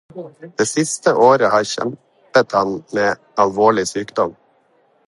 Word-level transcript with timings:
Det 0.61 0.65
siste 0.69 1.13
året 1.25 1.59
kjempet 1.73 2.57
han 2.61 2.75
med 2.99 3.25
alvorlig 3.47 3.87
sykdom. 3.93 4.37